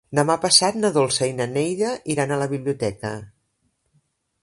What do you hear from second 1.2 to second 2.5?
i na Neida iran a